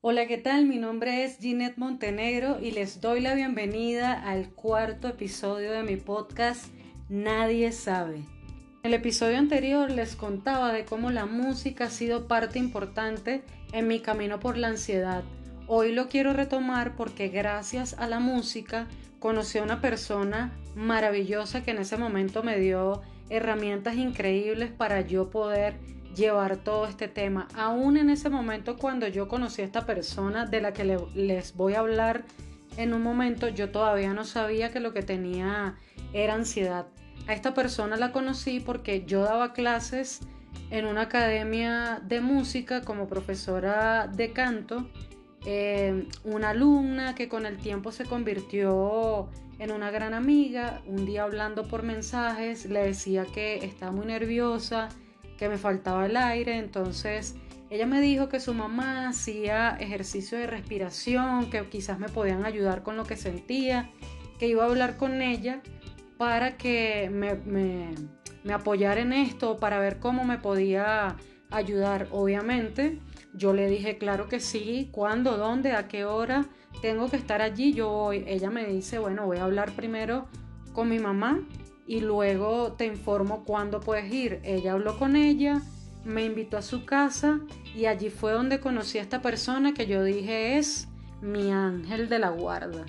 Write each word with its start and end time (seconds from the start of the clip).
Hola, 0.00 0.28
¿qué 0.28 0.38
tal? 0.38 0.66
Mi 0.66 0.78
nombre 0.78 1.24
es 1.24 1.38
Ginette 1.38 1.76
Montenegro 1.76 2.60
y 2.62 2.70
les 2.70 3.00
doy 3.00 3.20
la 3.20 3.34
bienvenida 3.34 4.12
al 4.12 4.48
cuarto 4.50 5.08
episodio 5.08 5.72
de 5.72 5.82
mi 5.82 5.96
podcast 5.96 6.66
Nadie 7.08 7.72
sabe. 7.72 8.18
En 8.18 8.24
el 8.84 8.94
episodio 8.94 9.38
anterior 9.38 9.90
les 9.90 10.14
contaba 10.14 10.72
de 10.72 10.84
cómo 10.84 11.10
la 11.10 11.26
música 11.26 11.86
ha 11.86 11.90
sido 11.90 12.28
parte 12.28 12.60
importante 12.60 13.42
en 13.72 13.88
mi 13.88 13.98
camino 13.98 14.38
por 14.38 14.56
la 14.56 14.68
ansiedad. 14.68 15.24
Hoy 15.66 15.90
lo 15.90 16.06
quiero 16.06 16.32
retomar 16.32 16.94
porque 16.94 17.26
gracias 17.26 17.94
a 17.98 18.06
la 18.06 18.20
música 18.20 18.86
conocí 19.18 19.58
a 19.58 19.64
una 19.64 19.80
persona 19.80 20.56
maravillosa 20.76 21.64
que 21.64 21.72
en 21.72 21.78
ese 21.78 21.96
momento 21.96 22.44
me 22.44 22.60
dio 22.60 23.02
herramientas 23.30 23.96
increíbles 23.96 24.70
para 24.70 25.00
yo 25.00 25.28
poder 25.28 25.74
llevar 26.18 26.58
todo 26.58 26.86
este 26.86 27.08
tema. 27.08 27.48
Aún 27.54 27.96
en 27.96 28.10
ese 28.10 28.28
momento 28.28 28.76
cuando 28.76 29.06
yo 29.06 29.28
conocí 29.28 29.62
a 29.62 29.64
esta 29.64 29.86
persona 29.86 30.44
de 30.44 30.60
la 30.60 30.72
que 30.72 30.84
les 31.14 31.56
voy 31.56 31.74
a 31.74 31.78
hablar 31.78 32.24
en 32.76 32.92
un 32.92 33.02
momento, 33.02 33.48
yo 33.48 33.70
todavía 33.70 34.12
no 34.12 34.24
sabía 34.24 34.70
que 34.70 34.80
lo 34.80 34.92
que 34.92 35.02
tenía 35.02 35.76
era 36.12 36.34
ansiedad. 36.34 36.86
A 37.26 37.32
esta 37.32 37.54
persona 37.54 37.96
la 37.96 38.12
conocí 38.12 38.60
porque 38.60 39.04
yo 39.04 39.22
daba 39.22 39.52
clases 39.52 40.20
en 40.70 40.86
una 40.86 41.02
academia 41.02 42.00
de 42.04 42.20
música 42.20 42.82
como 42.82 43.08
profesora 43.08 44.06
de 44.06 44.32
canto. 44.32 44.88
Eh, 45.46 46.06
una 46.24 46.50
alumna 46.50 47.14
que 47.14 47.28
con 47.28 47.46
el 47.46 47.56
tiempo 47.56 47.92
se 47.92 48.04
convirtió 48.04 49.28
en 49.58 49.72
una 49.72 49.90
gran 49.90 50.14
amiga. 50.14 50.82
Un 50.86 51.06
día 51.06 51.24
hablando 51.24 51.66
por 51.68 51.82
mensajes 51.82 52.66
le 52.66 52.80
decía 52.80 53.24
que 53.32 53.64
estaba 53.64 53.92
muy 53.92 54.06
nerviosa 54.06 54.88
que 55.38 55.48
me 55.48 55.56
faltaba 55.56 56.04
el 56.04 56.16
aire, 56.16 56.58
entonces 56.58 57.36
ella 57.70 57.86
me 57.86 58.00
dijo 58.00 58.28
que 58.28 58.40
su 58.40 58.54
mamá 58.54 59.08
hacía 59.08 59.76
ejercicio 59.78 60.38
de 60.38 60.46
respiración, 60.46 61.50
que 61.50 61.66
quizás 61.68 61.98
me 61.98 62.08
podían 62.08 62.44
ayudar 62.44 62.82
con 62.82 62.96
lo 62.96 63.04
que 63.04 63.16
sentía, 63.16 63.90
que 64.38 64.48
iba 64.48 64.64
a 64.64 64.66
hablar 64.66 64.96
con 64.96 65.22
ella 65.22 65.62
para 66.16 66.56
que 66.56 67.10
me, 67.12 67.34
me, 67.34 67.94
apoyara 68.52 69.00
en 69.00 69.12
esto, 69.12 69.58
para 69.58 69.78
ver 69.78 69.98
cómo 69.98 70.24
me 70.24 70.38
podía 70.38 71.16
ayudar. 71.50 72.08
Obviamente, 72.10 72.98
yo 73.34 73.52
le 73.52 73.68
dije, 73.68 73.98
claro 73.98 74.28
que 74.28 74.40
sí, 74.40 74.88
cuándo, 74.90 75.36
dónde, 75.36 75.72
a 75.72 75.88
qué 75.88 76.04
hora 76.04 76.46
tengo 76.80 77.10
que 77.10 77.16
estar 77.16 77.42
allí. 77.42 77.74
Yo 77.74 77.88
voy. 77.90 78.24
Ella 78.26 78.50
me 78.50 78.66
dice, 78.66 78.98
bueno, 78.98 79.26
voy 79.26 79.36
a 79.36 79.44
hablar 79.44 79.72
primero 79.72 80.28
con 80.72 80.88
mi 80.88 80.98
mamá 80.98 81.46
y 81.88 82.00
luego 82.00 82.74
te 82.74 82.84
informo 82.84 83.44
cuándo 83.44 83.80
puedes 83.80 84.12
ir. 84.12 84.40
Ella 84.44 84.74
habló 84.74 84.98
con 84.98 85.16
ella, 85.16 85.62
me 86.04 86.24
invitó 86.24 86.58
a 86.58 86.62
su 86.62 86.84
casa 86.84 87.40
y 87.74 87.86
allí 87.86 88.10
fue 88.10 88.32
donde 88.32 88.60
conocí 88.60 88.98
a 88.98 89.02
esta 89.02 89.22
persona 89.22 89.72
que 89.72 89.86
yo 89.86 90.04
dije 90.04 90.58
es 90.58 90.86
mi 91.22 91.50
ángel 91.50 92.08
de 92.08 92.18
la 92.18 92.28
guarda. 92.28 92.84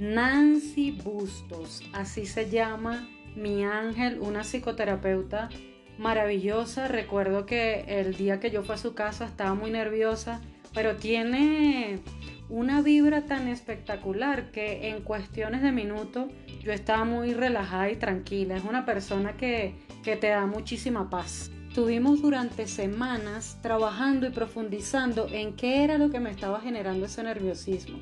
Nancy 0.00 0.90
Bustos, 0.90 1.82
así 1.92 2.26
se 2.26 2.50
llama 2.50 3.08
mi 3.36 3.64
ángel, 3.64 4.18
una 4.20 4.42
psicoterapeuta 4.42 5.48
maravillosa. 5.96 6.88
Recuerdo 6.88 7.46
que 7.46 7.84
el 7.86 8.16
día 8.16 8.40
que 8.40 8.50
yo 8.50 8.64
fui 8.64 8.74
a 8.74 8.78
su 8.78 8.94
casa 8.94 9.26
estaba 9.26 9.54
muy 9.54 9.70
nerviosa, 9.70 10.40
pero 10.74 10.96
tiene 10.96 12.00
una 12.48 12.80
vibra 12.80 13.26
tan 13.26 13.46
espectacular 13.48 14.50
que 14.50 14.88
en 14.88 15.02
cuestiones 15.02 15.62
de 15.62 15.72
minutos 15.72 16.30
yo 16.62 16.72
estaba 16.72 17.04
muy 17.04 17.34
relajada 17.34 17.90
y 17.90 17.96
tranquila. 17.96 18.56
Es 18.56 18.64
una 18.64 18.86
persona 18.86 19.36
que, 19.36 19.74
que 20.02 20.16
te 20.16 20.28
da 20.28 20.46
muchísima 20.46 21.10
paz. 21.10 21.50
Estuvimos 21.68 22.22
durante 22.22 22.66
semanas 22.66 23.58
trabajando 23.62 24.26
y 24.26 24.30
profundizando 24.30 25.28
en 25.30 25.54
qué 25.54 25.84
era 25.84 25.98
lo 25.98 26.10
que 26.10 26.20
me 26.20 26.30
estaba 26.30 26.60
generando 26.60 27.06
ese 27.06 27.22
nerviosismo. 27.22 27.98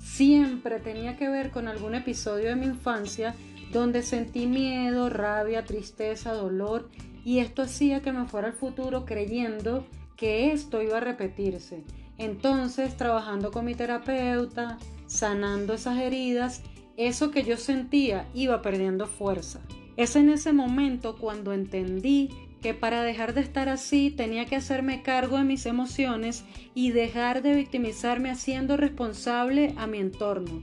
Siempre 0.00 0.80
tenía 0.80 1.16
que 1.16 1.28
ver 1.28 1.50
con 1.50 1.68
algún 1.68 1.94
episodio 1.94 2.48
de 2.48 2.56
mi 2.56 2.66
infancia 2.66 3.34
donde 3.72 4.02
sentí 4.02 4.46
miedo, 4.46 5.08
rabia, 5.08 5.64
tristeza, 5.64 6.32
dolor 6.32 6.88
y 7.24 7.38
esto 7.38 7.62
hacía 7.62 8.02
que 8.02 8.12
me 8.12 8.26
fuera 8.26 8.48
al 8.48 8.54
futuro 8.54 9.04
creyendo 9.04 9.86
que 10.16 10.52
esto 10.52 10.82
iba 10.82 10.98
a 10.98 11.00
repetirse. 11.00 11.84
Entonces, 12.18 12.96
trabajando 12.96 13.50
con 13.50 13.64
mi 13.64 13.74
terapeuta, 13.74 14.78
sanando 15.06 15.74
esas 15.74 15.98
heridas, 15.98 16.62
eso 16.96 17.30
que 17.30 17.44
yo 17.44 17.56
sentía 17.56 18.28
iba 18.34 18.62
perdiendo 18.62 19.06
fuerza. 19.06 19.60
Es 19.96 20.16
en 20.16 20.30
ese 20.30 20.52
momento 20.52 21.16
cuando 21.16 21.52
entendí 21.52 22.30
que 22.62 22.74
para 22.74 23.02
dejar 23.02 23.34
de 23.34 23.40
estar 23.40 23.68
así 23.68 24.10
tenía 24.10 24.46
que 24.46 24.56
hacerme 24.56 25.02
cargo 25.02 25.36
de 25.36 25.44
mis 25.44 25.66
emociones 25.66 26.44
y 26.74 26.92
dejar 26.92 27.42
de 27.42 27.54
victimizarme 27.54 28.30
haciendo 28.30 28.76
responsable 28.76 29.74
a 29.76 29.86
mi 29.86 29.98
entorno. 29.98 30.62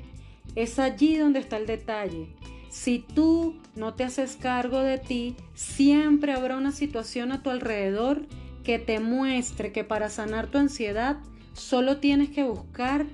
Es 0.56 0.80
allí 0.80 1.18
donde 1.18 1.40
está 1.40 1.58
el 1.58 1.68
detalle. 1.68 2.28
Si 2.70 3.00
tú 3.00 3.58
no 3.76 3.96
te 3.96 4.04
haces 4.04 4.38
cargo 4.38 4.82
de 4.82 4.98
ti, 4.98 5.36
siempre 5.56 6.32
habrá 6.32 6.56
una 6.56 6.72
situación 6.72 7.32
a 7.32 7.44
tu 7.44 7.50
alrededor 7.50 8.26
que 8.64 8.80
te 8.80 9.00
muestre 9.00 9.72
que 9.72 9.84
para 9.84 10.10
sanar 10.10 10.48
tu 10.48 10.58
ansiedad 10.58 11.18
Solo 11.60 11.98
tienes 11.98 12.30
que 12.30 12.46
buscar 12.46 13.06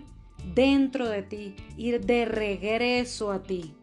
dentro 0.53 1.09
de 1.09 1.23
ti, 1.23 1.55
ir 1.77 2.05
de 2.05 2.25
regreso 2.25 3.31
a 3.31 3.41
ti, 3.41 3.73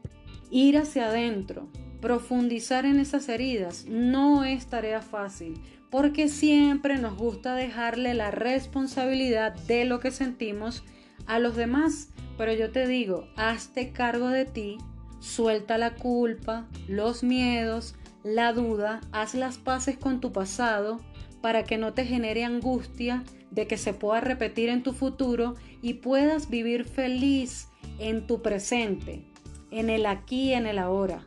ir 0.53 0.79
hacia 0.79 1.09
adentro, 1.09 1.67
profundizar 2.01 2.87
en 2.87 3.01
esas 3.01 3.29
heridas. 3.29 3.87
No 3.89 4.45
es 4.45 4.67
tarea 4.67 5.03
fácil, 5.03 5.61
porque 5.91 6.29
siempre 6.29 6.97
nos 6.97 7.17
gusta 7.17 7.57
dejarle 7.57 8.15
la 8.15 8.31
responsabilidad 8.31 9.53
de 9.53 9.85
lo 9.85 9.99
que 9.99 10.13
sentimos 10.13 10.85
a 11.27 11.41
los 11.41 11.57
demás. 11.57 12.11
Pero 12.39 12.55
yo 12.55 12.71
te 12.71 12.87
digo, 12.87 13.27
hazte 13.37 13.91
cargo 13.91 14.29
de 14.29 14.45
ti, 14.45 14.79
suelta 15.19 15.77
la 15.77 15.97
culpa, 15.97 16.69
los 16.87 17.25
miedos, 17.25 17.97
la 18.23 18.53
duda, 18.53 19.01
haz 19.11 19.35
las 19.35 19.59
paces 19.59 19.99
con 19.99 20.21
tu 20.21 20.33
pasado 20.33 21.01
para 21.41 21.65
que 21.65 21.79
no 21.79 21.95
te 21.95 22.07
genere 22.07 22.45
angustia 22.45 23.25
de 23.53 23.67
que 23.67 23.77
se 23.77 23.95
pueda 23.95 24.21
repetir 24.21 24.69
en 24.69 24.83
tu 24.83 24.93
futuro 24.93 25.55
y 25.81 25.95
puedas 25.95 26.51
vivir 26.51 26.85
feliz 26.85 27.69
en 27.99 28.27
tu 28.27 28.43
presente, 28.43 29.25
en 29.71 29.91
el 29.91 30.07
aquí 30.07 30.53
en 30.53 30.67
el 30.67 30.79
ahora. 30.79 31.27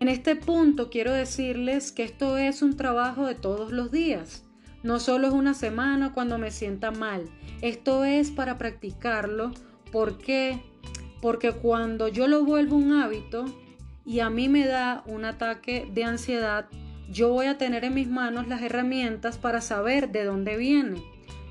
En 0.00 0.08
este 0.08 0.36
punto 0.36 0.90
quiero 0.90 1.12
decirles 1.12 1.92
que 1.92 2.02
esto 2.02 2.36
es 2.36 2.60
un 2.60 2.76
trabajo 2.76 3.26
de 3.26 3.34
todos 3.34 3.72
los 3.72 3.90
días. 3.90 4.44
No 4.82 5.00
solo 5.00 5.28
es 5.28 5.32
una 5.32 5.54
semana 5.54 6.12
cuando 6.12 6.36
me 6.36 6.50
sienta 6.50 6.90
mal. 6.90 7.24
Esto 7.62 8.04
es 8.04 8.30
para 8.30 8.58
practicarlo. 8.58 9.52
¿Por 9.90 10.18
qué? 10.18 10.60
Porque 11.22 11.52
cuando 11.52 12.08
yo 12.08 12.26
lo 12.26 12.44
vuelvo 12.44 12.76
un 12.76 12.92
hábito 12.92 13.46
y 14.04 14.20
a 14.20 14.28
mí 14.28 14.50
me 14.50 14.66
da 14.66 15.02
un 15.06 15.24
ataque 15.24 15.88
de 15.94 16.04
ansiedad, 16.04 16.66
yo 17.10 17.30
voy 17.30 17.46
a 17.46 17.56
tener 17.56 17.84
en 17.84 17.94
mis 17.94 18.08
manos 18.08 18.48
las 18.48 18.60
herramientas 18.60 19.38
para 19.38 19.60
saber 19.60 20.10
de 20.10 20.24
dónde 20.24 20.56
viene. 20.58 21.02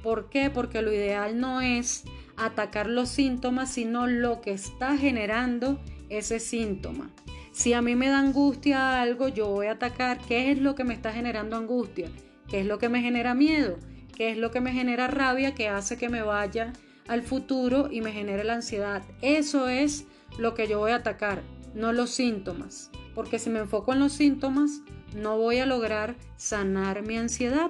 ¿Por 0.03 0.30
qué? 0.30 0.50
Porque 0.50 0.81
lo 0.81 0.91
ideal 0.91 1.40
no 1.40 1.62
es 1.62 2.03
atacar 2.36 2.88
los 2.88 3.09
síntomas, 3.09 3.72
sino 3.72 4.06
lo 4.06 4.41
que 4.41 4.52
está 4.52 4.97
generando 4.97 5.80
ese 6.09 6.40
síntoma. 6.40 7.09
Si 7.53 7.74
a 7.74 7.81
mí 7.81 7.96
me 7.96 8.09
da 8.09 8.19
angustia 8.19 9.02
algo, 9.02 9.30
yo 9.30 9.47
voy 9.47 9.68
a 9.68 9.74
atacar 9.74 10.19
qué 10.19 10.52
es 10.52 10.59
lo 10.59 10.75
que 10.75 10.84
me 10.84 10.94
está 10.94 11.13
generando 11.13 11.56
angustia, 11.56 12.09
qué 12.50 12.59
es 12.59 12.66
lo 12.66 12.80
que 12.80 12.90
me 12.90 13.02
genera 13.02 13.34
miedo, 13.34 13.78
qué 14.16 14.31
es 14.31 14.38
lo 14.38 14.52
que 14.52 14.59
me 14.59 14.74
genera 14.74 15.08
rabia, 15.08 15.56
que 15.56 15.69
hace 15.69 15.97
que 15.97 16.09
me 16.09 16.22
vaya 16.22 16.74
al 17.08 17.22
futuro 17.22 17.90
y 17.92 18.02
me 18.02 18.12
genere 18.12 18.44
la 18.44 18.56
ansiedad. 18.56 19.03
Eso 19.22 19.68
es 19.68 20.06
lo 20.38 20.53
que 20.53 20.68
yo 20.68 20.80
voy 20.80 20.92
a 20.92 20.97
atacar, 20.97 21.44
no 21.74 21.94
los 21.94 22.09
síntomas. 22.09 22.92
Porque 23.16 23.40
si 23.40 23.50
me 23.50 23.59
enfoco 23.59 23.94
en 23.94 24.00
los 24.00 24.13
síntomas, 24.13 24.81
no 25.16 25.38
voy 25.38 25.59
a 25.59 25.66
lograr 25.66 26.16
sanar 26.36 27.03
mi 27.03 27.18
ansiedad. 27.18 27.69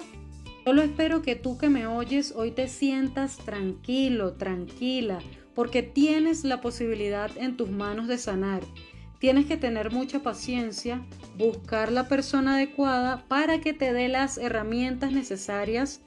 Solo 0.64 0.80
espero 0.80 1.20
que 1.20 1.36
tú 1.36 1.58
que 1.58 1.68
me 1.68 1.86
oyes 1.86 2.32
hoy 2.34 2.50
te 2.50 2.68
sientas 2.68 3.36
tranquilo, 3.36 4.32
tranquila, 4.32 5.18
porque 5.54 5.82
tienes 5.82 6.42
la 6.42 6.62
posibilidad 6.62 7.30
en 7.36 7.58
tus 7.58 7.70
manos 7.70 8.08
de 8.08 8.16
sanar. 8.16 8.62
Tienes 9.18 9.44
que 9.44 9.58
tener 9.58 9.92
mucha 9.92 10.20
paciencia, 10.20 11.04
buscar 11.36 11.92
la 11.92 12.08
persona 12.08 12.54
adecuada 12.54 13.26
para 13.28 13.60
que 13.60 13.74
te 13.74 13.92
dé 13.92 14.08
las 14.08 14.38
herramientas 14.38 15.12
necesarias 15.12 16.00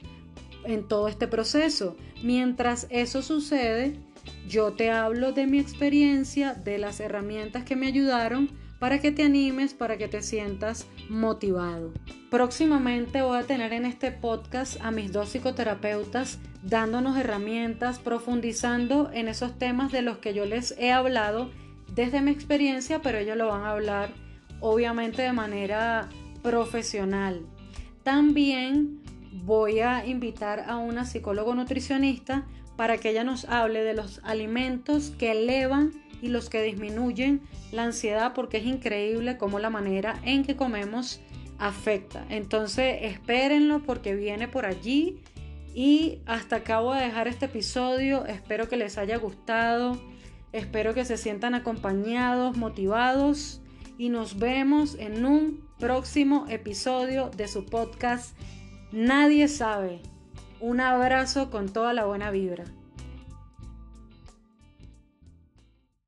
en 0.64 0.88
todo 0.88 1.08
este 1.08 1.28
proceso. 1.28 1.96
Mientras 2.24 2.88
eso 2.90 3.22
sucede, 3.22 4.00
yo 4.48 4.74
te 4.74 4.90
hablo 4.90 5.34
de 5.34 5.46
mi 5.46 5.60
experiencia, 5.60 6.56
de 6.56 6.80
las 6.80 7.00
herramientas 7.00 7.64
que 7.64 7.76
me 7.76 7.86
ayudaron 7.86 8.50
para 8.80 9.00
que 9.00 9.12
te 9.12 9.24
animes, 9.24 9.74
para 9.74 9.98
que 9.98 10.08
te 10.08 10.22
sientas 10.22 10.88
motivado. 11.10 11.94
Próximamente 12.30 13.22
voy 13.22 13.38
a 13.38 13.44
tener 13.44 13.74
en 13.74 13.86
este 13.86 14.12
podcast 14.12 14.80
a 14.82 14.92
mis 14.92 15.12
dos 15.12 15.30
psicoterapeutas 15.30 16.40
dándonos 16.64 17.18
herramientas, 17.18 18.00
profundizando 18.00 19.10
en 19.14 19.28
esos 19.28 19.58
temas 19.58 19.92
de 19.92 20.02
los 20.02 20.18
que 20.18 20.34
yo 20.34 20.46
les 20.46 20.76
he 20.78 20.92
hablado 20.92 21.50
desde 21.94 22.22
mi 22.22 22.32
experiencia, 22.32 23.02
pero 23.02 23.18
ellos 23.18 23.38
lo 23.38 23.48
van 23.48 23.64
a 23.64 23.72
hablar 23.72 24.10
obviamente 24.60 25.22
de 25.22 25.34
manera 25.34 26.10
profesional. 26.44 27.46
También 28.04 29.00
voy 29.32 29.80
a 29.80 30.06
invitar 30.06 30.66
a 30.68 30.78
una 30.78 31.06
psicólogo 31.06 31.56
nutricionista 31.56 32.46
para 32.78 32.98
que 32.98 33.10
ella 33.10 33.26
nos 33.26 33.46
hable 33.46 33.84
de 33.84 33.94
los 33.94 34.22
alimentos 34.24 35.12
que 35.18 35.32
elevan 35.32 35.92
y 36.22 36.30
los 36.30 36.50
que 36.50 36.62
disminuyen 36.62 37.42
la 37.72 37.84
ansiedad 37.84 38.34
porque 38.34 38.58
es 38.58 38.66
increíble 38.66 39.38
cómo 39.38 39.60
la 39.60 39.70
manera 39.70 40.20
en 40.24 40.46
que 40.46 40.56
comemos 40.56 41.20
afecta. 41.60 42.26
Entonces 42.30 43.00
espérenlo 43.02 43.84
porque 43.84 44.16
viene 44.16 44.48
por 44.48 44.66
allí 44.66 45.20
y 45.74 46.20
hasta 46.26 46.58
acabo 46.58 46.94
de 46.94 47.02
dejar 47.02 47.28
este 47.28 47.46
episodio. 47.46 48.26
Espero 48.26 48.70
que 48.70 48.78
les 48.78 48.98
haya 48.98 49.18
gustado. 49.18 50.00
Espero 50.54 50.94
que 50.94 51.04
se 51.04 51.18
sientan 51.18 51.56
acompañados, 51.56 52.56
motivados 52.56 53.62
y 53.98 54.10
nos 54.10 54.40
vemos 54.40 54.96
en 54.96 55.26
un 55.26 55.68
próximo 55.78 56.46
episodio 56.48 57.30
de 57.36 57.48
su 57.48 57.66
podcast 57.66 58.38
Nadie 58.92 59.50
sabe. 59.50 60.02
Un 60.60 60.82
abrazo 60.82 61.52
con 61.52 61.70
toda 61.70 61.94
la 61.94 62.06
buena 62.06 62.32
vibra. 62.32 62.64